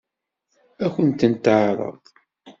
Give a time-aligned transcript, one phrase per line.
[0.85, 1.95] Ad kent-ten-teɛṛeḍ?